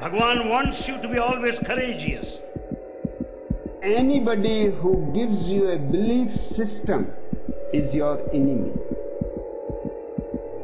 [0.00, 2.42] Bhagwan wants you to be always courageous.
[3.82, 7.12] Anybody who gives you a belief system
[7.74, 8.72] is your enemy.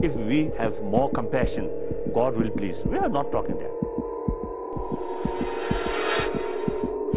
[0.01, 1.69] If we have more compassion,
[2.15, 2.83] God will please.
[2.87, 3.75] We are not talking that.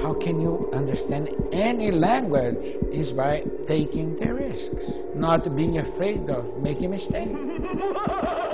[0.04, 2.58] How can you understand any language
[2.92, 7.32] is by taking the risks, not being afraid of making mistakes.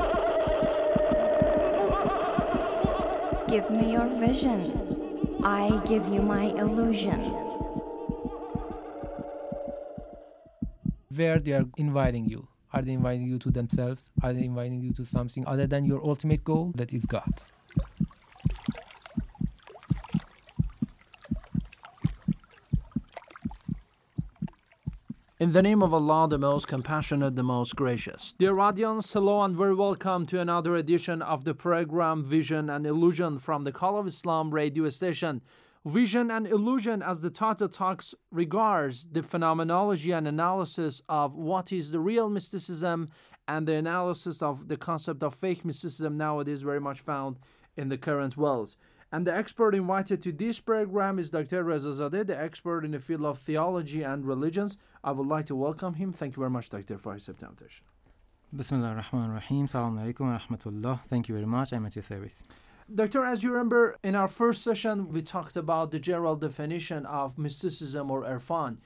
[3.56, 5.40] Give me your vision.
[5.42, 7.22] I give you my illusion.
[11.16, 12.50] Where they are inviting you.
[12.74, 14.10] Are they inviting you to themselves?
[14.22, 16.74] Are they inviting you to something other than your ultimate goal?
[16.76, 17.46] That is God.
[25.38, 28.34] In the name of Allah, the most compassionate, the most gracious.
[28.40, 33.38] Dear audience, hello and very welcome to another edition of the program Vision and Illusion
[33.38, 35.42] from the Call of Islam radio station.
[35.84, 41.92] Vision and Illusion, as the title talks, regards the phenomenology and analysis of what is
[41.92, 43.10] the real mysticism
[43.46, 47.40] and the analysis of the concept of fake mysticism nowadays very much found
[47.76, 48.78] in the current world.
[49.12, 51.64] And the expert invited to this program is Dr.
[51.64, 54.78] Rezazadeh, the expert in the field of theology and religions.
[55.04, 56.12] I would like to welcome him.
[56.12, 57.86] Thank you very much, Doctor, for accepting invitation.
[58.54, 59.68] Bismillah ar-Rahman ar-Rahim.
[59.68, 61.02] Salam alaikum wa rahmatullah.
[61.06, 61.72] Thank you very much.
[61.72, 62.44] I'm at your service.
[62.94, 67.38] Doctor, as you remember, in our first session, we talked about the general definition of
[67.38, 68.78] mysticism or irfan.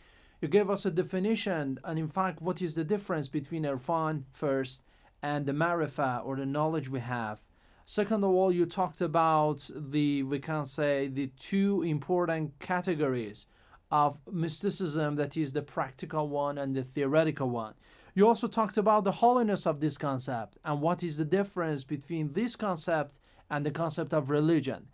[0.41, 4.83] You gave us a definition, and in fact, what is the difference between irfan first
[5.21, 7.41] and the marifa or the knowledge we have?
[7.91, 13.47] Second of all, you talked about the, we can say, the two important categories
[13.89, 17.73] of mysticism that is the practical one and the theoretical one.
[18.13, 22.33] You also talked about the holiness of this concept and what is the difference between
[22.33, 24.85] this concept and the concept of religion.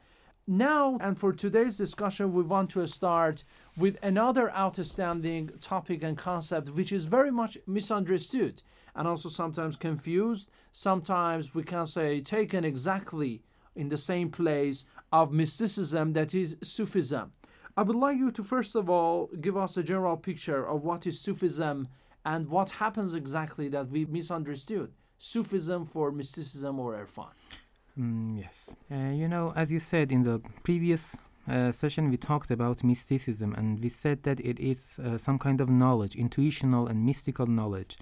[0.48, 3.44] Now, and for today's discussion, we want to start
[3.76, 8.62] with another outstanding topic and concept which is very much misunderstood
[8.96, 13.42] and also sometimes confused, sometimes we can say taken exactly
[13.76, 17.32] in the same place of mysticism that is Sufism.
[17.76, 21.08] I would like you to first of all give us a general picture of what
[21.08, 21.88] is Sufism
[22.24, 27.32] and what happens exactly that we misunderstood Sufism for mysticism or Irfan.
[28.00, 28.76] Mm, yes.
[28.92, 31.18] Uh, you know, as you said in the previous
[31.48, 35.62] uh, session, we talked about mysticism and we said that it is uh, some kind
[35.62, 37.98] of knowledge, intuitional and mystical knowledge.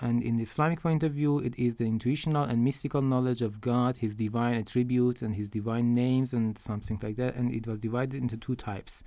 [0.00, 3.60] And in the Islamic point of view, it is the intuitional and mystical knowledge of
[3.60, 7.36] God, His divine attributes, and His divine names, and something like that.
[7.36, 9.04] And it was divided into two types.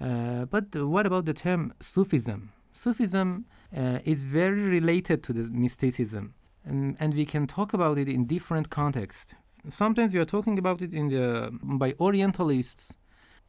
[0.00, 2.52] Uh, but what about the term Sufism?
[2.70, 8.08] Sufism uh, is very related to the mysticism, and, and we can talk about it
[8.08, 9.34] in different contexts.
[9.68, 12.96] Sometimes we are talking about it in the by Orientalists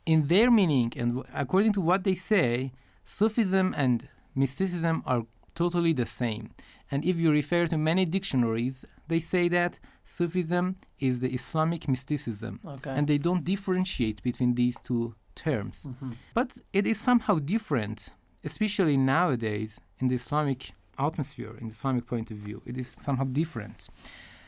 [0.05, 2.71] in their meaning, and according to what they say,
[3.03, 5.23] Sufism and mysticism are
[5.55, 6.51] totally the same.
[6.91, 12.59] And if you refer to many dictionaries, they say that Sufism is the Islamic mysticism.
[12.65, 12.91] Okay.
[12.91, 15.87] And they don't differentiate between these two terms.
[15.87, 16.11] Mm-hmm.
[16.33, 18.09] But it is somehow different,
[18.43, 22.61] especially nowadays in the Islamic atmosphere, in the Islamic point of view.
[22.65, 23.89] It is somehow different.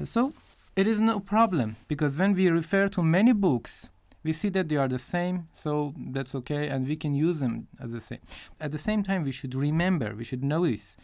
[0.03, 0.33] So
[0.77, 3.89] it is no problem because when we refer to many books,
[4.23, 7.67] we see that they are the same, so that's okay, and we can use them
[7.83, 8.19] as the same.
[8.59, 10.97] At the same time, we should remember, we should notice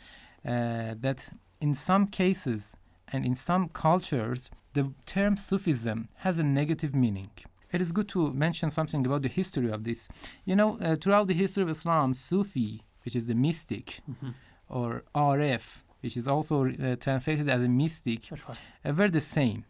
[0.46, 1.30] uh, that
[1.62, 2.76] in some cases
[3.12, 7.30] and in some cultures, the term Sufism has a negative meaning.
[7.72, 10.08] It is good to mention something about the history of this.
[10.46, 14.32] You know, uh, throughout the history of Islam, Sufi, which is the mystic, Mm-hmm.
[14.70, 19.66] or Arif, which is also uh, translated as a mystic, uh, were the same.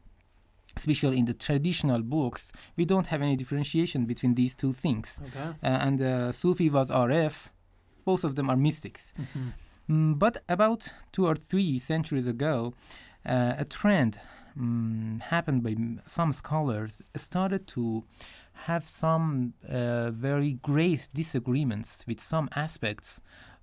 [0.76, 5.22] Especially in the traditional books, we don't have any differentiation between these two things.
[5.28, 5.50] Okay.
[5.62, 7.52] Uh, and uh, Sufi was Arif,
[8.06, 9.14] both of them are mystics.
[9.22, 9.50] Mm-hmm.
[9.90, 12.74] Mm, but about two or three centuries ago,
[13.26, 14.20] uh, a trend
[14.60, 18.04] mm, happened by m- some scholars started to
[18.54, 23.22] have some uh, very great disagreements with some aspects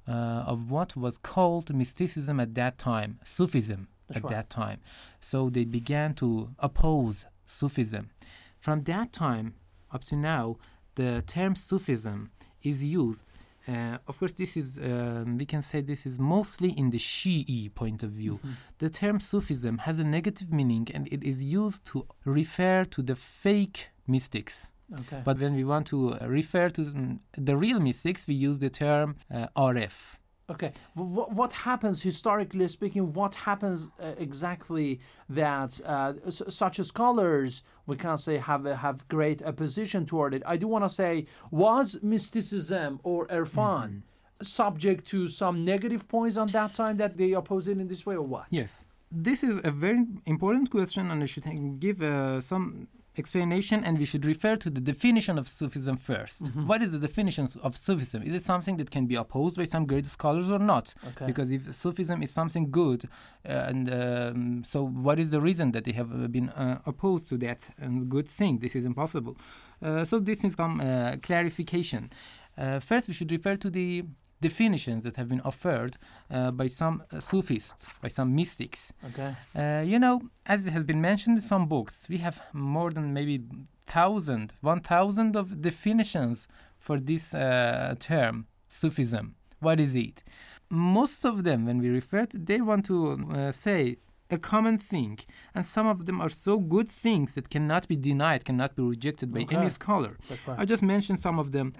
[0.08, 4.30] uh, of what was called mysticism at that time, Sufism That's at right.
[4.30, 4.80] that time.
[5.20, 8.10] So they began to oppose Sufism.
[8.58, 9.54] From that time
[9.92, 10.56] up to now,
[10.96, 12.30] the term Sufism
[12.62, 13.28] is used.
[13.68, 17.72] Uh, of course, this is um, we can say this is mostly in the Shi'i
[17.74, 18.40] point of view.
[18.42, 18.54] Mhm.
[18.78, 23.14] The term Sufism has a negative meaning, and it is used to refer to the
[23.16, 24.72] fake mystics.
[25.00, 25.22] Okay.
[25.24, 29.16] But when we want to uh, refer to the real mystics, we use the term
[29.32, 30.18] uh, Arif.
[30.50, 30.72] Okay.
[30.94, 34.98] What, what happens, historically speaking, what happens uh, exactly
[35.28, 40.42] that uh, s- such scholars, we can say, have a, have great opposition toward it?
[40.44, 44.02] I do want to say, was mysticism or Irfan
[44.42, 48.16] subject to some negative points on that time that they oppose it in this way
[48.16, 48.46] or what?
[48.50, 48.84] Yes.
[49.12, 51.44] This is a very important question, and I should
[51.78, 56.82] give uh, some explanation and we should refer to the definition of Sufism 1st What
[56.82, 58.22] is the definition of Sufism?
[58.22, 60.94] Is it something that can be opposed by some great scholars or not?
[61.08, 61.26] Okay.
[61.26, 63.04] Because if Sufism is something good,
[63.48, 67.28] uh, and um, so what is the reason that they have uh, been uh, opposed
[67.30, 68.58] to that and good thing?
[68.58, 69.36] This is impossible.
[69.82, 72.10] Uh, so this is some uh, clarification.
[72.56, 74.04] Uh, first, we should refer to the
[74.40, 75.96] definitions that have been offered
[76.30, 78.92] uh, by some uh, Sufists, by some mystics.
[79.08, 79.34] Okay.
[79.54, 83.12] Uh, you know, as it has been mentioned in some books, we have more than
[83.12, 83.42] maybe
[83.86, 86.48] thousand, one thousand of definitions
[86.78, 89.34] for this uh, term, Sufism.
[89.60, 90.22] What is it?
[90.70, 92.96] Most of them, when we refer to, they want to
[93.34, 93.96] uh, say
[94.30, 95.18] a common thing,
[95.54, 99.32] and some of them are so good things that cannot be denied, cannot be rejected
[99.34, 99.56] by Okay.
[99.56, 100.16] any scholar.
[100.28, 101.72] That's I just mentioned some of them.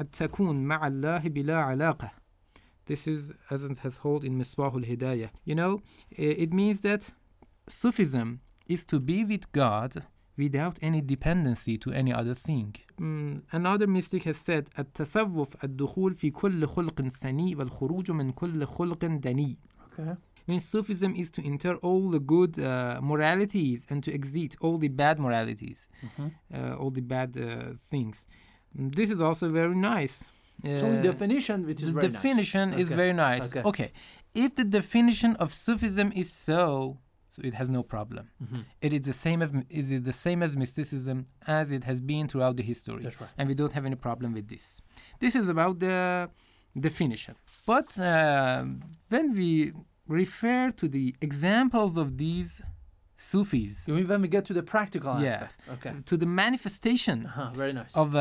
[0.00, 2.10] التكون مع الله بلا علاقة.
[2.86, 5.30] This is as it has hold in Misbah al-Hidayah.
[5.44, 7.10] You know, it means that
[7.68, 10.04] Sufism is to be with God
[10.38, 12.76] without any dependency to any other thing.
[13.00, 19.04] Mm, another mystic has said التصوف الدخول في كل خلق سني والخروج من كل خلق
[19.04, 19.56] دني.
[19.92, 20.16] Okay.
[20.46, 24.88] means Sufism is to enter all the good uh, moralities and to exit all the
[24.88, 25.88] bad moralities,
[26.54, 28.26] uh, all the bad uh, things.
[28.74, 30.24] This is also very nice.
[30.64, 32.12] So, Uh, definition, it is the very nice.
[32.12, 32.96] definition is Okay.
[33.02, 33.46] very nice.
[33.50, 33.62] Okay.
[33.70, 33.90] Okay.
[34.34, 36.98] If the definition of Sufism is so,
[37.32, 38.24] so it has no problem.
[38.42, 38.62] Mm-hmm.
[38.86, 42.56] It is the same as is the same as mysticism as it has been throughout
[42.56, 43.02] the history.
[43.02, 43.30] That's right.
[43.38, 44.64] And we don't have any problem with this.
[45.20, 45.96] This is about the
[46.88, 47.34] definition.
[47.66, 48.64] But uh,
[49.12, 49.72] when we
[50.22, 52.62] refer to the examples of these
[53.16, 55.34] Sufis, You mean when we get to the practical Yes.
[55.42, 55.68] aspect?
[55.86, 55.92] Okay.
[56.04, 57.94] to the manifestation Uh-huh, very nice.
[57.96, 58.18] of uh,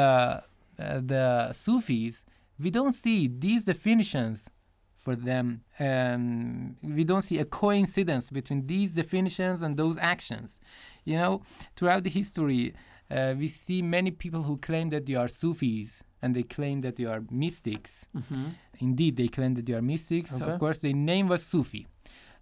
[0.80, 2.24] uh, the Sufis,
[2.59, 4.50] we don't see these definitions
[4.95, 5.62] for them.
[5.80, 10.59] Um, we don't see a coincidence between these definitions and those actions.
[11.03, 11.41] You know,
[11.75, 12.74] throughout the history,
[13.12, 16.95] uh, we see many people who claim that they are Sufis and they claim that
[16.95, 18.07] they are mystics.
[18.15, 18.53] Mhm.
[18.80, 20.41] Indeed, they claim that they are mystics.
[20.41, 20.51] Okay.
[20.51, 21.86] Of course, their name was Sufi.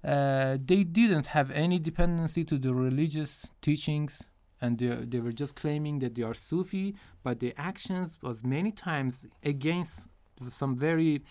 [0.03, 4.29] Uh, they didn't have any dependency to the religious teachings,
[4.61, 6.95] and they, they were just claiming that they are Sufi.
[7.23, 10.09] But their actions was many times against
[10.51, 11.21] some very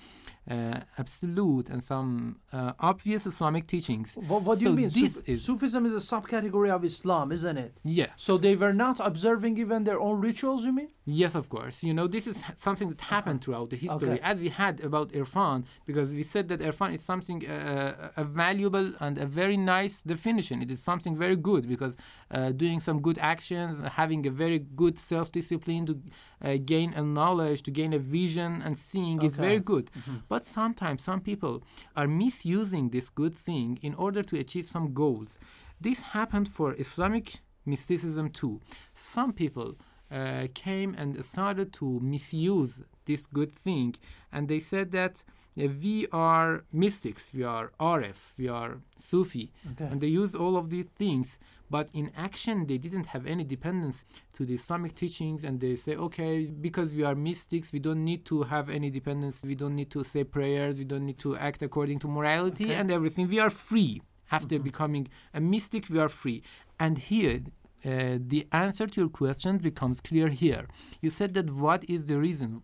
[0.51, 4.17] uh, absolute and some uh, obvious Islamic teachings.
[4.29, 4.89] What, what do so you mean?
[4.89, 7.79] This Suf- is Sufism is a subcategory of Islam, isn't it?
[7.85, 8.07] yeah.
[8.17, 10.89] So they were not observing even their own rituals, you mean?
[11.05, 11.83] Yes, of course.
[11.85, 14.21] You know, this is something that happened throughout the history, Okay.
[14.23, 18.93] as we had about Irfan, because we said that Irfan is something uh, a valuable
[19.01, 20.63] and a very nice definition.
[20.63, 21.97] It is something very good because
[22.31, 26.01] uh, doing some good actions, having a very good self-discipline to
[26.43, 29.91] uh, gain a knowledge, to gain a vision and seeing is very good.
[30.29, 31.63] But sometimes some people
[31.97, 35.39] are misusing this good thing in order to achieve some goals.
[35.81, 38.61] This happened for Islamic mysticism too.
[38.93, 39.77] Some people
[40.13, 43.95] uh, came and started to misuse this good thing,
[44.33, 45.25] and they said that
[45.61, 49.87] uh, we are mystics, we are Arif, we are Sufi, Okay.
[49.91, 51.39] and they use all of these things.
[51.71, 54.05] But in action, they didn't have any dependence
[54.35, 58.23] to the Islamic teachings, and they say, okay, because we are mystics, we don't need
[58.27, 61.63] to have any dependence, we don't need to say prayers, we don't need to act
[61.63, 62.75] according to morality Okay.
[62.75, 63.27] and everything.
[63.29, 64.03] We are free.
[64.31, 66.43] After becoming a mystic, we are free.
[66.79, 67.41] And here,
[67.85, 70.67] uh, the answer to your question becomes clear here.
[71.01, 72.63] You said that what is the reason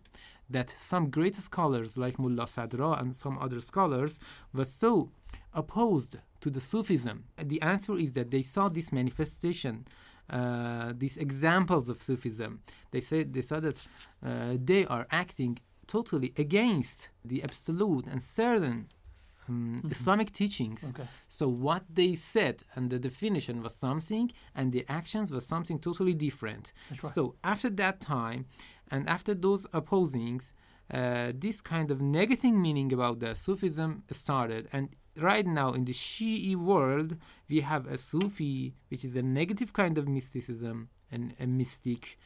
[0.49, 4.19] that some great scholars like Mullah Sadra and some other scholars
[4.53, 5.11] were so
[5.53, 7.25] opposed to the Sufism?
[7.37, 9.85] The answer is that they saw this manifestation,
[10.29, 12.61] uh, these examples of Sufism.
[12.91, 13.85] They said they saw that
[14.25, 18.87] uh, they are acting totally against the absolute and certain
[19.49, 20.91] um, Islamic teachings.
[20.91, 21.07] Okay.
[21.27, 26.13] So what they said and the definition was something, and the actions was something totally
[26.13, 26.71] different.
[26.91, 27.01] Right.
[27.01, 28.45] So after that time,
[28.91, 30.53] and after those opposings,
[30.91, 34.67] uh, this kind of negative meaning about the Sufism started.
[34.73, 39.73] And right now in the Shi'i world, we have a Sufi, which is a negative
[39.73, 42.17] kind of mysticism and a mystic.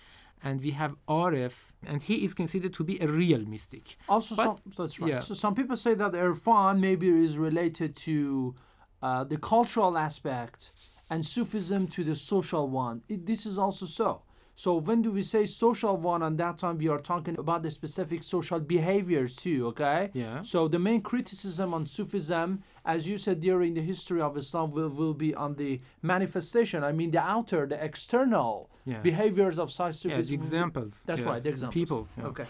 [0.45, 3.95] And we have Arif, and he is considered to be a real mystic.
[4.09, 5.09] Also, But- some, that's right.
[5.11, 5.19] yeah.
[5.19, 8.53] So some people say that Irfan maybe is related to
[9.01, 10.71] uh, the cultural aspect
[11.09, 13.03] and Sufism to the social one.
[13.07, 14.23] It, this is also so.
[14.55, 16.21] So when do we say social one?
[16.21, 19.67] And that time we are talking about the specific social behaviors too.
[19.67, 20.11] Okay.
[20.13, 20.41] Yeah.
[20.43, 24.89] So the main criticism on Sufism, as you said during the history of Islam, will,
[24.89, 26.83] will be on the manifestation.
[26.83, 28.99] I mean the outer, the external Yeah.
[29.11, 30.27] behaviors of such Yeah, Sufism.
[30.29, 30.93] the examples.
[31.07, 31.41] That's yes, right.
[31.43, 31.73] The examples.
[31.81, 32.01] People.
[32.17, 32.25] yeah.
[32.31, 32.45] Okay.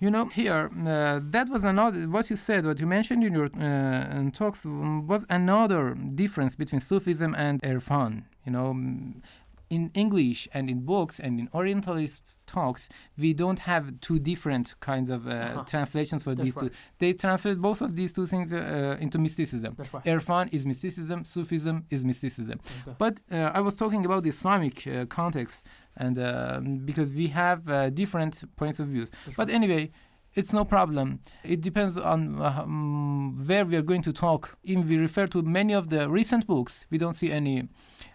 [0.00, 3.48] You know, here, uh, that was another, what you said, what you mentioned in your
[3.68, 5.82] uh, in talks um, was another
[6.22, 8.12] difference between Sufism and Irfan.
[8.46, 8.68] You know,
[9.70, 15.10] in English and in books and in Orientalist talks, we don't have two different kinds
[15.10, 15.64] of uh, Uh-huh.
[15.64, 16.72] translations for That's these right.
[16.72, 16.76] two.
[16.98, 19.74] They translate both of these two things uh, into mysticism.
[19.76, 20.04] That's right.
[20.04, 22.58] Irfan is mysticism, Sufism is mysticism.
[22.82, 22.94] Okay.
[22.98, 26.60] But uh, I was talking about the Islamic uh, context, and uh,
[26.90, 29.10] because we have uh, different points of views.
[29.36, 29.90] but anyway,
[30.34, 31.20] it's no problem.
[31.42, 34.56] It depends on um, where we are going to talk.
[34.62, 37.68] If we refer to many of the recent books, we don't see any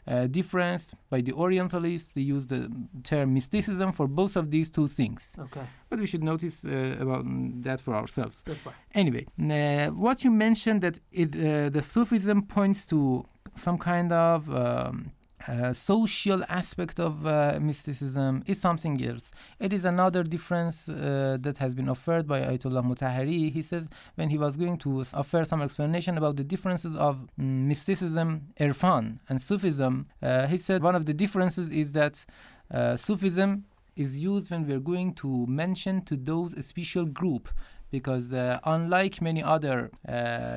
[0.08, 0.94] uh, difference.
[1.10, 2.72] By the Orientalists, they use the
[3.04, 5.36] term mysticism for both of these two things.
[5.38, 5.64] Okay.
[5.90, 8.44] But we should notice uh, about mm, that for ourselves.
[8.46, 8.76] That's right.
[8.94, 14.50] Anyway, uh, what you mentioned that it uh, the Sufism points to some kind of
[14.50, 15.12] um,
[15.48, 19.32] uh, social aspect of uh, mysticism is something else.
[19.60, 23.52] It is another difference uh, that has been offered by Ayatollah Mutahari.
[23.52, 27.66] He says when he was going to offer some explanation about the differences of mm,
[27.66, 32.26] mysticism, Irfan, and Sufism, uh, he said one of the differences is that
[32.72, 33.66] uh, Sufism
[33.98, 37.50] is used when we're going to mention to those a special group
[37.92, 38.34] because
[38.64, 39.92] unlike many other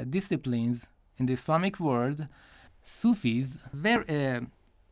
[0.09, 0.88] disciplines
[1.19, 2.28] in the Islamic world,
[2.83, 4.47] Sufis, a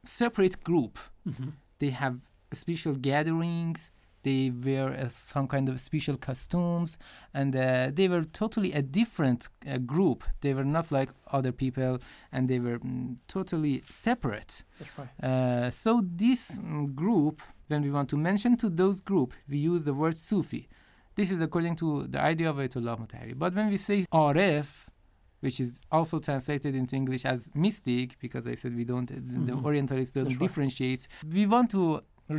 [0.09, 0.99] separate group.
[1.29, 1.51] Mm-hmm.
[1.79, 2.21] They have
[2.53, 3.91] special gatherings,
[4.25, 6.99] they wear uh, some kind of special costumes,
[7.33, 10.25] and uh, they were totally a different uh, group.
[10.41, 11.99] They were not like other people,
[12.33, 14.65] and they were mm, totally separate.
[14.79, 15.09] That's right.
[15.23, 19.85] Uh, so this mm, group, when we want to mention to those group, we use
[19.85, 20.69] the word Sufi.
[21.17, 23.39] This is according to the idea of Ayatollah Mutahari.
[23.39, 24.89] But when we say Arif,
[25.45, 29.09] which is also translated into English as mystic, because I said we don't,
[29.47, 29.65] the Mhm.
[29.69, 30.47] Orientalists don't That's right.
[30.47, 31.03] differentiate.
[31.39, 31.83] We want to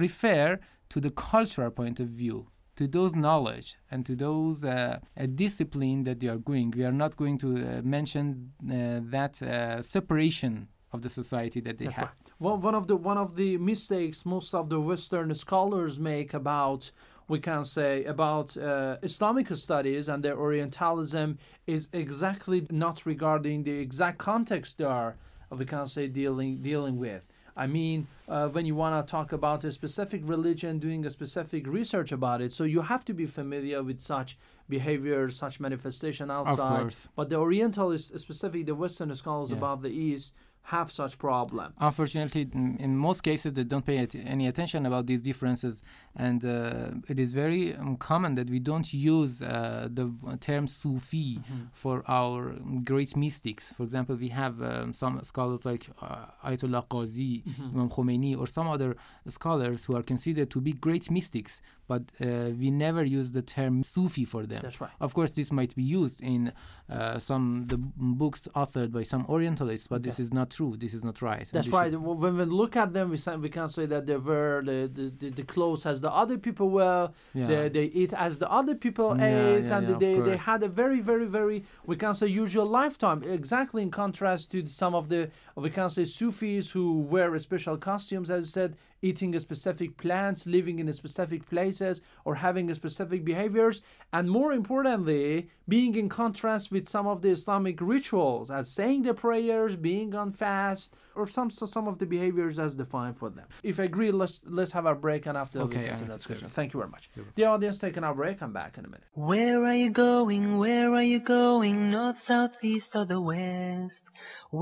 [0.06, 0.48] refer
[0.94, 2.38] to the cultural point of view,
[2.80, 6.68] to those knowledge and to those uh, uh, discipline that they are going.
[6.80, 8.26] We are not going to uh, mention
[8.64, 10.54] uh, that uh, separation
[10.94, 12.08] of the society that they That's have.
[12.10, 12.32] right.
[12.46, 16.82] Well, one of the one of the mistakes most of the Western scholars make about
[17.27, 23.72] we can say about uh, Islamic studies and their Orientalism is exactly not regarding the
[23.79, 25.15] exact context they are
[25.51, 27.25] we can say dealing dealing with.
[27.58, 31.65] I mean, uh, when you want to talk about a specific religion, doing a specific
[31.67, 36.82] research about it, so you have to be familiar with such behavior, such manifestation outside.
[36.82, 37.08] course.
[37.15, 39.58] But the Orientalists, specifically the Western scholars Yeah.
[39.60, 40.34] about the East,
[40.65, 41.74] have such problem.
[41.79, 45.84] Unfortunately, in, most cases, they don't pay any attention about these differences,
[46.15, 51.39] and uh, it is very um, common that we don't use uh, the term Sufi
[51.72, 53.72] for our great mystics.
[53.74, 57.43] For example, we have um, some scholars like uh, Ayatollah Qazi,
[57.74, 58.95] Imam Khomeini, or some other
[59.27, 63.84] scholars who are considered to be great mystics, but uh, we never use the term
[63.84, 64.62] Sufi for them.
[64.63, 64.92] That's right.
[65.00, 66.51] Of course, this might be used in
[66.89, 70.75] uh, some the books authored by some Orientalists, but this is not true.
[70.77, 71.48] This is not right.
[71.51, 71.92] That's right.
[71.92, 75.06] should- When we look at them, we, we can say that they wear the, the,
[75.20, 77.10] the, the clothes as the other people wear.
[77.34, 77.48] Yeah.
[77.48, 79.25] They, they eat as the other people Yeah,
[79.56, 83.24] ate, yeah, and they, they had a very, very, very, we can say, usual lifetime.
[83.24, 88.30] Exactly in contrast to some of the, we can say, Sufis who wear special costumes,
[88.30, 88.75] as I said,
[89.10, 93.82] eating a specific plants, living in a specific places, or having a specific behaviors,
[94.12, 99.14] and more importantly, being in contrast with some of the Islamic rituals, as saying the
[99.14, 103.48] prayers, being on fast, or some some of the behaviors as defined for them.
[103.72, 106.12] If I agree, let's let's have our break, and after Okay, we I continue am
[106.12, 106.48] the discussion.
[106.60, 107.10] Thank you very much.
[107.40, 108.38] The audience taking our break.
[108.44, 109.08] I'm back in a minute.
[109.32, 110.44] Where are you going?
[110.66, 111.76] Where are you going?
[111.96, 114.04] North, south, east, or the west?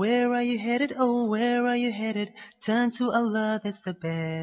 [0.02, 0.90] Where are you headed?
[1.04, 2.28] Oh, where are you headed?
[2.68, 4.33] Turn to Allah, that's the best.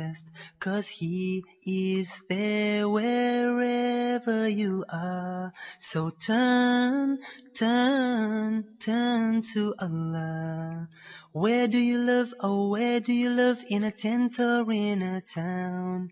[0.60, 5.51] Cause He is there wherever you are.
[5.79, 7.17] So turn,
[7.53, 10.88] turn, turn to Allah.
[11.34, 12.34] Where do you live?
[12.41, 13.58] Oh, where do you live?
[13.70, 16.12] In a tent or in a town?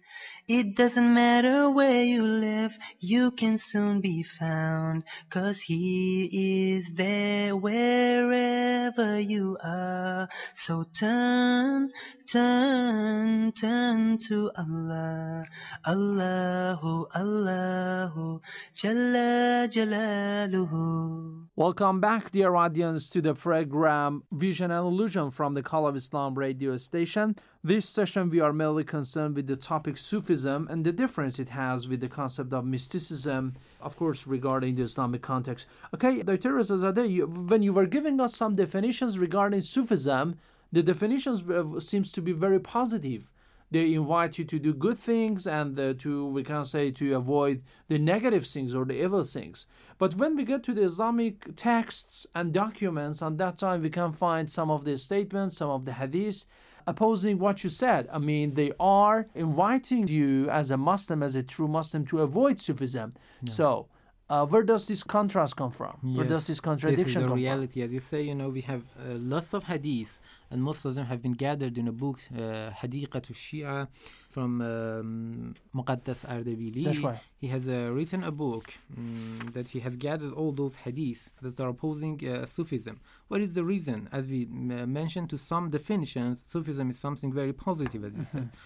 [0.51, 5.03] It doesn't matter where you live, you can soon be found.
[5.29, 10.27] Cause He is there wherever you are.
[10.55, 11.91] So turn,
[12.31, 15.45] turn, turn to Allah.
[15.85, 18.41] Allahu, Allahu,
[18.75, 21.28] Jalla Jalaluhu.
[21.55, 26.35] Welcome back, dear audience, to the program Vision and Illusion from the Call of Islam
[26.35, 27.35] radio station.
[27.63, 31.87] This session, we are mainly concerned with the topic Sufism and the difference it has
[31.89, 35.67] with the concept of mysticism, of course, regarding the Islamic context.
[35.93, 36.53] Okay, Dr.
[36.53, 40.37] Rezazadeh, you, when you were giving us some definitions regarding Sufism,
[40.71, 43.31] the definitions uh, seems to be very positive
[43.71, 47.61] they invite you to do good things and uh, to we can say to avoid
[47.87, 49.65] the negative things or the evil things.
[49.97, 54.11] But when we get to the islamic texts and documents on that time we can
[54.11, 56.45] find some of the statements some of the hadiths
[56.87, 58.07] opposing what you said.
[58.11, 62.59] I mean they are inviting you as a muslim as a true muslim to avoid
[62.59, 63.13] sufism.
[63.43, 63.53] Yeah.
[63.53, 63.87] so
[64.29, 65.97] uh, where does this contrast come from?
[66.03, 67.79] Yes, where does this contradiction this is the come reality.
[67.79, 67.87] from?
[67.87, 70.21] As you say, you know, we have uh, lots of hadiths,
[70.51, 73.87] and most of them have been gathered in a book, uh, Hadiqat shia
[74.29, 76.83] from um, Muqaddas Ardebili.
[76.85, 77.19] That's right.
[77.41, 81.59] He has uh, written a book um, that he has gathered all those hadiths that
[81.59, 82.99] are opposing uh, Sufism.
[83.29, 84.09] What is the reason?
[84.11, 88.37] As we mentioned to some definitions, Sufism is something very positive, as you mm-hmm.
[88.37, 88.49] said.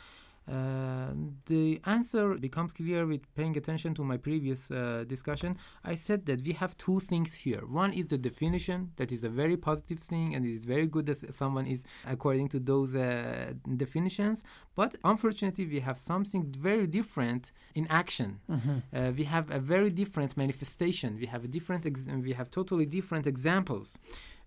[0.50, 1.14] Uh,
[1.46, 5.58] the answer becomes clear with paying attention to my previous uh, discussion.
[5.86, 7.62] I said that we have two things here.
[7.66, 11.06] One is the definition, that is a very positive thing, and it is very good
[11.06, 14.44] that someone is according to those uh, definitions.
[14.76, 18.40] But unfortunately, we have something very different in action.
[18.50, 18.78] Mm-hmm.
[18.94, 21.18] Uh, we have a very different manifestation.
[21.20, 21.86] We have a different.
[21.86, 23.98] Ex- we have totally different examples.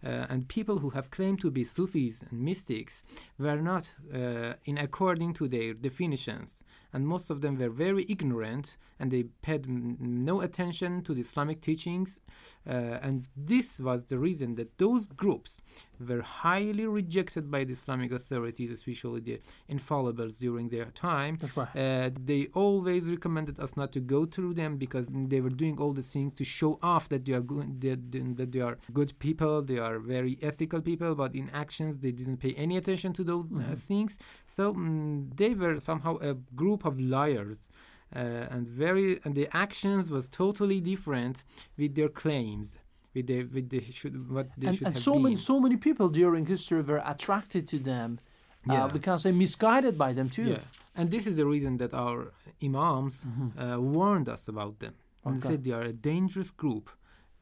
[0.06, 3.02] Uh, and people who have claimed to be Sufis and mystics
[3.38, 3.84] were not
[4.14, 9.24] uh, in according to their definitions, and most of them were very ignorant and they
[9.42, 12.20] paid m- no attention to the Islamic teachings.
[12.66, 15.60] Uh, and this was the reason that those groups
[16.08, 21.38] were highly rejected by the Islamic authorities, especially the infallibles during their time.
[21.40, 21.68] That's right.
[21.76, 25.92] Uh, they always recommended us not to go through them because they were doing all
[25.92, 29.62] the things to show off that they are good, that, that they are good people,
[29.62, 33.44] they are very ethical people, but in actions they didn't pay any attention to those
[33.44, 33.72] uh, mm-hmm.
[33.74, 34.18] things.
[34.46, 37.70] So um, they were somehow a group of liars.
[38.14, 41.42] Uh, and very and the actions was totally different
[41.76, 42.78] with their claims
[43.14, 45.22] with the with the should what they and, should and have so been.
[45.24, 48.20] many so many people during history were attracted to them
[48.68, 48.84] uh, Yeah.
[48.84, 51.92] uh, we can say misguided by them too Yeah, and this is the reason that
[51.92, 54.94] our imams uh, warned us about them.
[55.24, 56.90] And they said they are a dangerous group.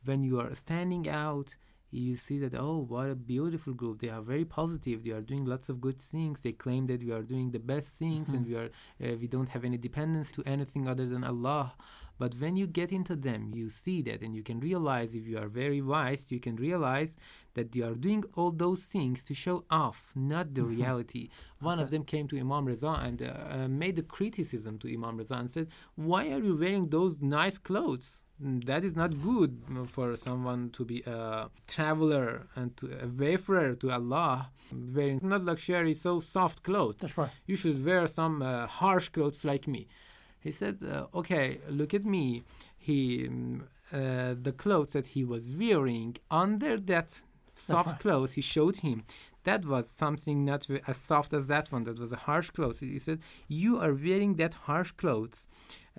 [0.05, 1.57] When you are standing out,
[1.99, 4.01] you see that oh, what a beautiful group!
[4.01, 5.05] They are very positive.
[5.05, 6.43] They are doing lots of good things.
[6.43, 8.71] They claim that we are doing the best things, and we are
[9.03, 11.75] uh, we don't have any dependence to anything other than Allah.
[12.19, 15.39] But when you get into them, you see that, and you can realize if you
[15.39, 17.17] are very wise, you can realize
[17.55, 21.29] that they are doing all those things to show off, not the reality.
[21.61, 25.17] One of them came to Imam Reza and uh, uh, made a criticism to Imam
[25.17, 28.25] Reza and said, "Why are you wearing those nice clothes?
[28.43, 29.53] Mm, That is not good
[29.95, 34.51] for someone to be a traveler and to a wayfarer to Allah,
[34.97, 36.97] wearing not luxury, so soft clothes.
[37.03, 37.31] That's right.
[37.47, 39.83] You should wear some uh, harsh clothes like me."
[40.47, 41.47] He said, uh, "Okay,
[41.79, 42.43] look at me."
[42.89, 47.23] He, um, uh, the clothes that he was wearing under that
[47.55, 47.99] soft right.
[47.99, 49.05] clothes, he showed him
[49.45, 51.85] that was something not as soft as that one.
[51.85, 52.81] That was a harsh clothes.
[52.81, 55.49] He said, "You are wearing that harsh clothes."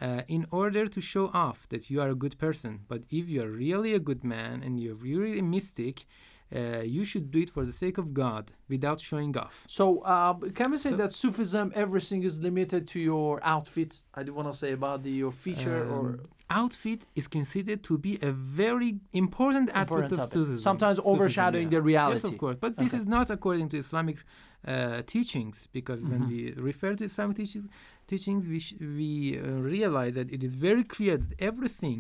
[0.02, 3.42] Uh, in order to show off that you are a good person, but if you
[3.42, 6.06] are really a good man and you're really a mystic,
[6.54, 9.56] uh, you should do it for the sake of God without showing off.
[9.68, 14.22] so uh, can we say So- that sufism everything is limited to your outfit i
[14.28, 16.20] do want to say about the, your feature or Um,
[16.64, 18.32] outfit is considered to be a
[18.66, 18.92] very
[19.24, 20.34] important aspect Important of.
[20.36, 20.58] Sufism.
[20.70, 22.18] Sometimes Sufism, overshadowing the reality.
[22.28, 22.58] Yes, of course.
[22.66, 26.58] But this is not according to Islamic uh, teachings, because when Mm-hmm.
[26.60, 27.66] we refer to Islamic teachings,
[28.12, 29.42] teachings we, sh- we uh,
[29.74, 32.00] realize that it is very clear that everything,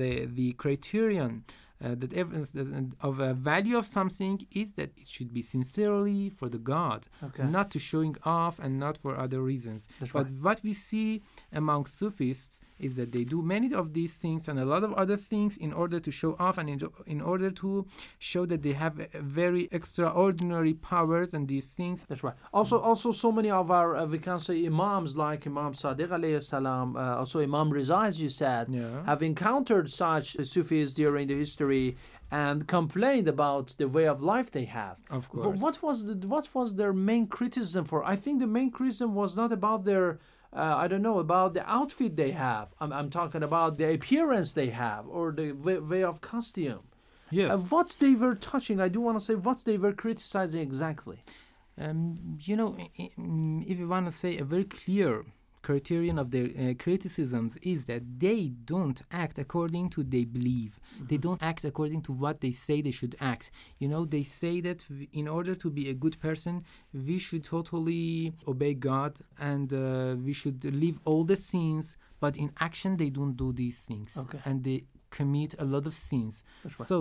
[0.00, 1.32] the the criterion.
[1.82, 2.54] Uh, that evidence
[3.00, 7.44] of a value of something is that it should be sincerely for the God, Okay.
[7.56, 9.88] not to showing off and not for other reasons.
[9.98, 10.32] That's but right.
[10.46, 11.20] what we see
[11.52, 15.16] among Sufists is that they do many of these things and a lot of other
[15.16, 17.86] things in order to show off and in, in order to
[18.30, 19.06] show that they have uh,
[19.40, 22.04] very extraordinary powers and these things.
[22.08, 22.34] That's right.
[22.52, 26.42] Also, also, so many of our uh, we can say imams like Imam Sadiq alayhi
[26.42, 29.04] salam, uh, also Imam Riza, as you said, Yeah.
[29.06, 31.63] have encountered such Sufis during the history
[32.30, 34.96] and complained about the way of life they have.
[35.10, 35.60] Of But course.
[35.60, 38.02] what was the, what was their main criticism for?
[38.04, 40.18] I think the main criticism was not about their.
[40.52, 42.72] Uh, I don't know about the outfit they have.
[42.80, 46.84] I'm, I'm talking about the appearance they have or the way, way of costume.
[47.30, 47.50] Yes.
[47.52, 51.24] Uh, what they were touching, I do want to say what they were criticizing exactly.
[51.76, 55.24] Um, you know, mm, if you want to say a very clear
[55.68, 58.40] criterion of their uh, criticisms is that they
[58.72, 60.72] don't act according to they believe.
[61.10, 63.44] They don't act according to what they say they should act.
[63.82, 66.54] You know, they say that v- in order to be a good person,
[67.08, 69.12] we should totally obey God
[69.50, 71.96] and uh, we should leave all the sins.
[72.24, 74.40] But in action, they don't do these things, Okay.
[74.46, 74.78] and they
[75.10, 76.34] commit a lot of sins.
[76.64, 76.88] Right.
[76.90, 76.96] So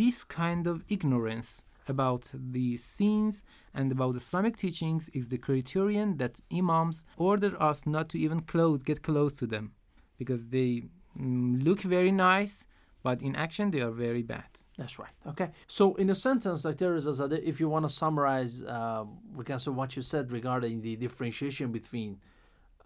[0.00, 3.44] this kind of ignorance about the sins
[3.74, 8.82] and about Islamic teachings is the criterion that imams order us not to even close,
[8.82, 9.72] get close to them,
[10.18, 10.84] because they
[11.18, 12.66] mm, look very nice,
[13.02, 14.48] but in action they are very bad.
[14.78, 15.12] That's right.
[15.26, 15.50] Okay.
[15.66, 19.58] So, in a sentence, like there is, if you want to summarize, uh, we can
[19.58, 22.18] say what you said regarding the differentiation between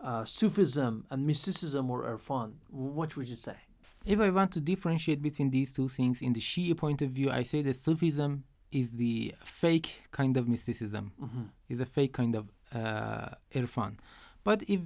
[0.02, 3.56] uh, Sufism and mysticism or Irfan, what would you say?
[4.06, 7.30] If I want to differentiate between these two things in the Shia point of view,
[7.30, 11.12] I say that Sufism is the fake kind of mysticism,
[11.68, 13.96] is a fake kind of uh, irfan.
[14.44, 14.80] But if,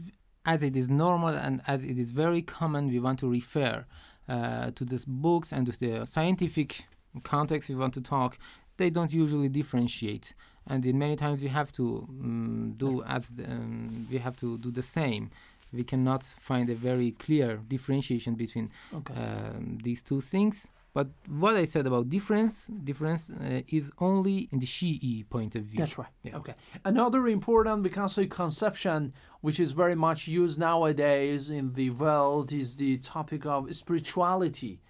[0.47, 3.85] as it is normal and as it is very common, we want to refer
[4.29, 6.85] uh, to these books and to the scientific
[7.25, 8.39] context we want to talk,
[8.77, 10.35] they don't usually differentiate.
[10.67, 14.59] And in many times we have to um, do as the, um, we have to
[14.59, 15.31] do the same.
[15.73, 19.15] We cannot find a very clear differentiation between Okay.
[19.15, 20.71] um, these two things.
[20.95, 25.63] But what I said about difference, difference uh, is only in the Shi'i point of
[25.63, 25.79] view.
[25.79, 26.11] That's right.
[26.23, 26.37] Yeah.
[26.37, 26.55] Okay.
[26.85, 32.53] Another important, we can say, conception which is very much used nowadays in the world
[32.53, 34.81] is the topic of spirituality.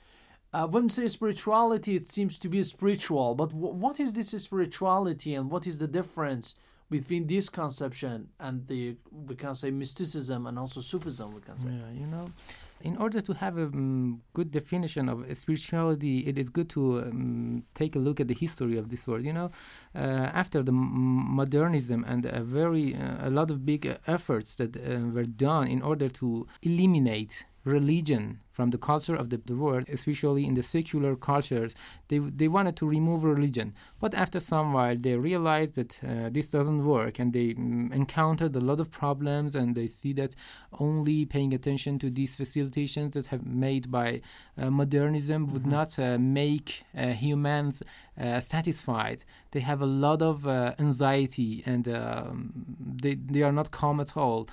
[0.53, 4.31] Uh, when we say spirituality, it seems to be spiritual, but w- what is this
[4.43, 6.55] spirituality and what is the difference
[6.91, 11.69] between this conception and the, we can say, mysticism and also Sufism, we can say?
[11.71, 12.31] Yeah, you know,
[12.83, 17.65] in order to have a um, good definition of spirituality, it is good to um,
[17.75, 19.23] take a look at the history of this word.
[19.25, 19.51] You know,
[19.95, 19.99] uh,
[20.43, 25.01] after the modernism and a very uh, a lot of big uh, efforts that uh,
[25.13, 30.47] were done in order to eliminate religion from the culture of the, the world, especially
[30.47, 31.75] in the secular cultures,
[32.09, 33.73] they they wanted to remove religion.
[33.99, 38.55] But after some while, they realized that uh, this doesn't work, and they mm, encountered
[38.55, 40.35] a lot of problems, and they see that
[40.79, 44.21] only paying attention to these facilitations that have made by
[44.59, 47.83] uh, modernism would not uh, make uh, humans
[48.21, 49.25] uh, satisfied.
[49.53, 54.17] They have a lot of uh, anxiety, and um, they they are not calm at
[54.17, 54.49] all.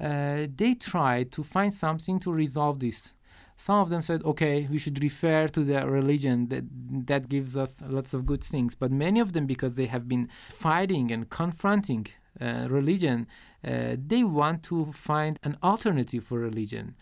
[0.00, 3.14] Uh, they tried to find something to resolve this.
[3.56, 6.64] Some of them said, okay, we should refer to the religion that
[7.06, 8.74] that gives us lots of good things.
[8.74, 12.06] But many of them, because they have been fighting and confronting
[12.38, 13.26] uh, religion,
[13.64, 16.94] uh, they want to find an alternative for religion.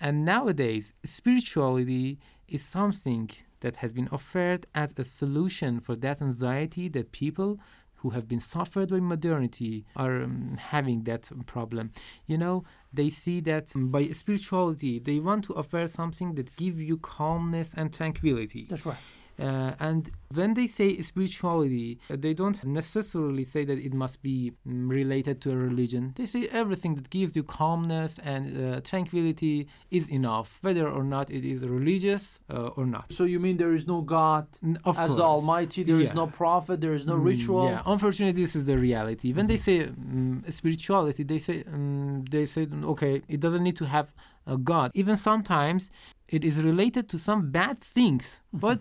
[0.00, 6.88] And nowadays, spirituality is something that has been offered as a solution for that anxiety
[6.88, 7.58] that people
[8.02, 11.92] who have been suffered by modernity are um, having that problem.
[12.26, 16.98] You know, they see that by spirituality, they want to offer something that give you
[16.98, 18.66] calmness and tranquility.
[18.68, 18.96] That's right.
[19.42, 20.00] Uh, and
[20.38, 25.36] when they say spirituality, uh, they don't necessarily say that it must be mm, related
[25.42, 26.02] to a religion.
[26.18, 29.56] They say everything that gives you calmness and uh, tranquility
[29.98, 33.06] is enough, whether or not it is religious uh, or not.
[33.18, 34.46] So you mean there is no God
[34.90, 35.16] Of as course.
[35.20, 35.80] the Almighty?
[35.90, 36.22] There is Yeah.
[36.22, 36.76] no prophet.
[36.84, 37.64] There is no Mm, ritual.
[37.70, 39.28] Yeah, unfortunately, this is the reality.
[39.38, 43.86] When they say um, spirituality, they say um, they say okay, it doesn't need to
[43.96, 44.06] have
[44.46, 44.88] a God.
[45.02, 45.90] Even sometimes
[46.36, 48.24] it is related to some bad things,
[48.66, 48.78] but.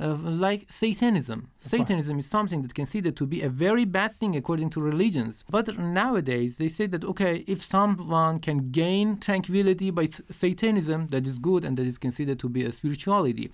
[0.00, 0.14] Uh,
[0.46, 1.48] like Satanism.
[1.58, 5.44] Satanism is something that considered to be a very bad thing according to religions.
[5.50, 11.26] But nowadays they say that okay, if someone can gain tranquility by s- Satanism, that
[11.26, 13.50] is good and that is considered to be a spirituality.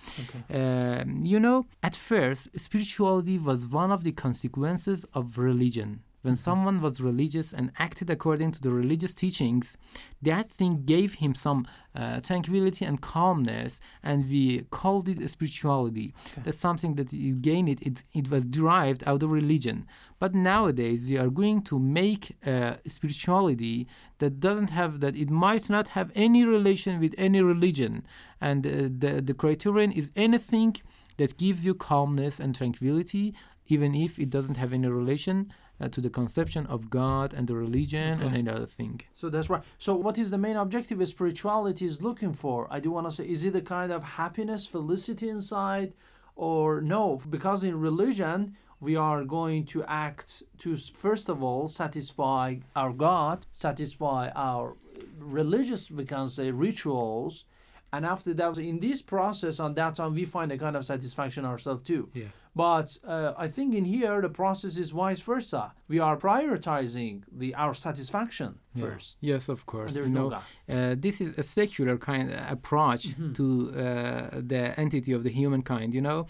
[0.51, 6.01] Um, you know, at first, spirituality was one of the consequences of religion.
[6.25, 9.77] When someone was religious and acted according to the religious teachings,
[10.23, 16.15] that thing gave him some uh, tranquility and calmness, and we called it spirituality.
[16.43, 18.05] That's something that you gain it, it.
[18.15, 19.87] It was derived out of religion.
[20.19, 23.87] But nowadays, they are going to make uh, spirituality
[24.21, 25.15] that doesn't have that.
[25.17, 28.03] It might not have any relation with any religion,
[28.41, 28.71] and uh,
[29.03, 30.77] the the criterion is anything
[31.19, 33.35] that gives you calmness and tranquility,
[33.67, 37.57] even if it doesn't have any relation uh, to the conception of God and the
[37.57, 38.39] religion and Okay.
[38.39, 39.01] any other thing.
[39.15, 39.63] So that's right.
[39.79, 42.67] So what is the main objective of spirituality is looking for?
[42.71, 45.95] I do want to say, is it a kind of happiness, felicity inside,
[46.37, 47.21] or no?
[47.29, 53.47] Because in religion, we are going to act to first of all satisfy our God,
[53.53, 54.75] satisfy our
[55.19, 57.45] religious, we can say, rituals.
[57.93, 61.45] And after that, in this process, on that time, we find a kind of satisfaction
[61.45, 62.09] ourselves too.
[62.13, 62.25] Yeah.
[62.57, 65.73] But uh, I think in here the process is vice versa.
[65.89, 68.85] We are prioritizing the our satisfaction Yeah.
[68.87, 69.19] first.
[69.21, 69.95] Yes, of course.
[69.95, 70.43] there's You no know, God.
[70.69, 73.33] uh, this is a secular kind of approach Mm-hmm.
[73.39, 75.95] to uh, the entity of the humankind.
[75.95, 76.21] You know,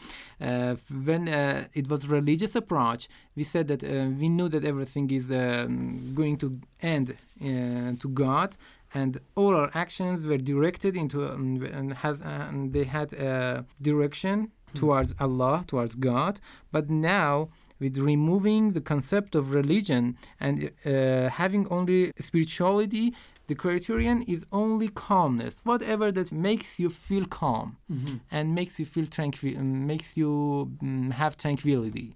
[0.41, 0.77] uh,
[1.09, 3.89] when uh, it was religious approach, we said that uh,
[4.21, 6.49] we knew that everything is um, going to
[6.81, 7.07] end
[7.41, 8.57] uh, to God,
[8.95, 14.37] and all our actions were directed into um, and has and they had a direction
[14.75, 16.41] towards Allah, towards God.
[16.73, 17.49] But now
[17.81, 20.55] with removing the concept of religion and
[20.87, 23.07] uh, having only spirituality,
[23.47, 25.55] the criterion is only calmness.
[25.65, 27.77] Whatever that makes you feel calm
[28.31, 29.55] and makes you feel tranquil,
[29.93, 30.31] makes you
[30.83, 32.09] mm, have tranquility.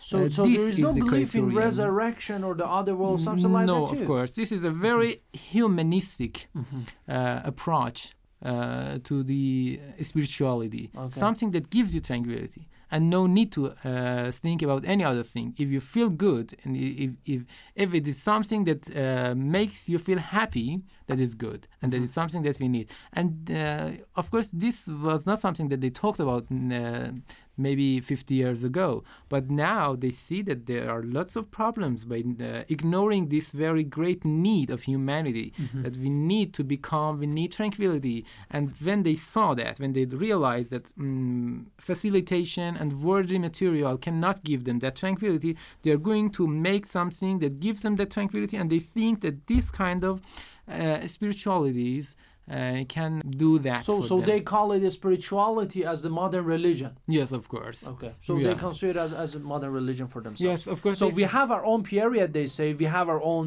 [0.00, 2.94] So, Uh, so this there is, is no the belief in resurrection or the other
[2.96, 4.30] world, something like that No, of course.
[4.34, 6.80] This is a very humanistic Mm-hmm.
[7.08, 7.98] uh, approach
[8.44, 10.90] uh, to the spirituality.
[10.96, 11.10] Okay.
[11.10, 15.54] Something that gives you tranquility and no need to uh, think about any other thing.
[15.58, 17.42] If you feel good and if, if,
[17.74, 22.02] if it is something that uh, makes you feel happy, that is good and that
[22.02, 22.90] is something that we need.
[23.14, 27.12] And uh, of course, this was not something that they talked about uh,
[27.56, 29.04] maybe 50 years ago.
[29.28, 33.84] But now they see that there are lots of problems by uh, ignoring this very
[33.84, 38.24] great need of humanity that we need to be calm, we need tranquility.
[38.50, 44.44] And when they saw that, when they realized that mm, facilitation and worldly material cannot
[44.44, 48.56] give them that tranquility, they are going to make something that gives them that tranquility.
[48.56, 50.22] And they think that this kind of
[50.68, 52.16] uh, spiritualities
[52.52, 53.82] uh, can do that.
[53.82, 54.26] So, so them.
[54.26, 56.98] they call it a spirituality as the modern religion.
[57.08, 57.88] Yes, of course.
[57.88, 58.12] Okay.
[58.20, 58.48] So Yeah.
[58.48, 60.40] they consider it as, as a modern religion for themselves.
[60.50, 60.98] Yes, of course.
[60.98, 62.66] So we have our own period, they say.
[62.74, 63.46] We have our own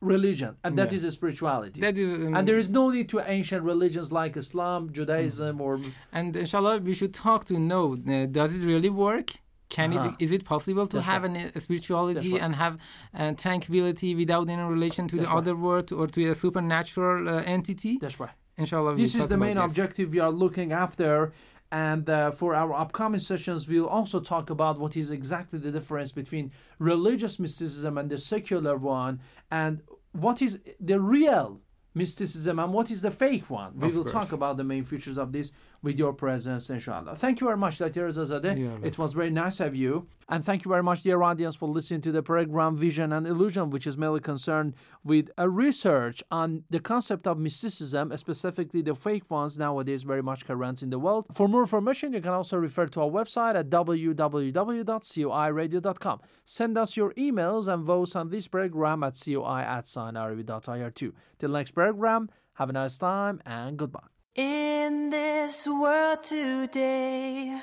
[0.00, 0.98] religion, and that Yeah.
[0.98, 1.80] is a spirituality.
[1.80, 5.80] that is, um, and there is no need to ancient religions like Islam, Judaism, or
[6.12, 9.28] And inshallah, we should talk to know uh, does it really work?
[9.76, 10.08] Can Uh-huh.
[10.18, 11.36] it is it possible to That's have right.
[11.46, 12.42] an, a spirituality right.
[12.44, 12.74] and have
[13.14, 15.38] uh, tranquility without any relation to That's the right.
[15.42, 17.98] other world or to a supernatural uh, entity?
[18.00, 18.36] that's right.
[18.56, 19.66] Inshallah, This is the main this.
[19.70, 21.32] objective we are looking after.
[21.70, 26.10] And uh, for our upcoming sessions, we'll also talk about what is exactly the difference
[26.12, 31.60] between religious mysticism and the secular one, and what is the real
[31.94, 33.72] mysticism and what is the fake one.
[33.76, 34.12] We Of will course.
[34.12, 35.52] talk about the main features of this
[35.82, 37.16] with your presence, inshallah.
[37.16, 38.58] Thank you very much, Latir Zazadeh.
[38.58, 40.08] You're It was very nice of you.
[40.28, 43.70] And thank you very much, dear audience, for listening to the program Vision and Illusion,
[43.70, 49.30] which is mainly concerned with a research on the concept of mysticism, specifically the fake
[49.30, 51.24] ones nowadays very much current in the world.
[51.32, 56.20] For more information, you can also refer to our website at www.coiradio.com.
[56.44, 61.12] Send us your emails and votes on this program at coi at signarabi.ir2.
[61.38, 64.17] Till next program, have a nice time and goodbye.
[64.38, 67.60] In this world today,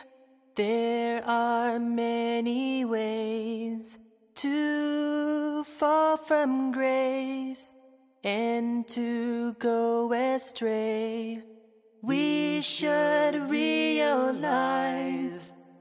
[0.58, 3.98] there are many ways
[4.44, 7.74] to fall from grace
[8.26, 11.42] and to go astray.
[12.02, 14.34] We should realize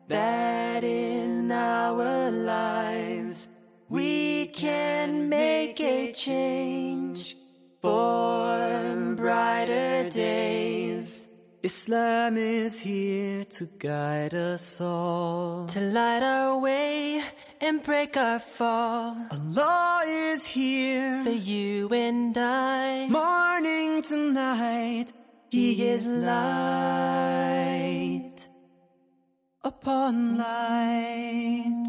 [0.06, 3.48] that in our lives
[3.88, 7.36] we can make a change
[7.82, 8.33] for
[11.64, 15.64] Islam is here to guide us all.
[15.68, 17.22] To light our way
[17.62, 19.16] and break our fall.
[19.32, 25.14] Allah is here For you and I, morning to night.
[25.48, 27.54] He is light.
[29.64, 31.84] upon light.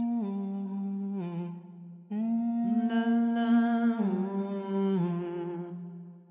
[2.90, 3.04] La,
[3.36, 3.52] la.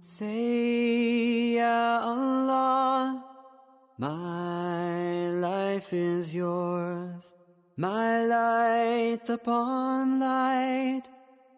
[0.00, 0.53] Say,
[3.98, 7.34] my life is yours,
[7.76, 11.02] my light upon light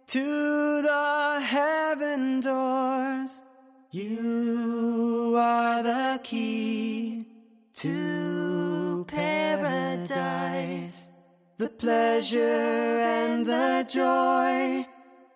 [0.09, 3.43] to the heaven doors.
[3.91, 7.27] You are the key
[7.75, 11.11] To paradise.
[11.59, 14.85] the pleasure and the joy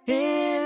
[0.07, 0.60] in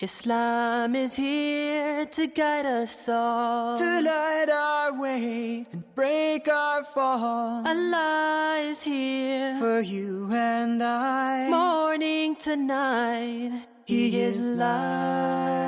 [0.00, 3.78] Islam is here to guide us all.
[3.78, 7.62] To light our way and break our fall.
[7.64, 9.56] Allah is here.
[9.60, 15.60] For you and I, Morning to night, He is light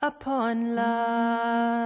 [0.00, 1.78] upon light.